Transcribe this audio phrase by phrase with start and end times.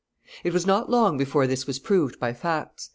[0.43, 2.89] It was not long before this was proved by facts.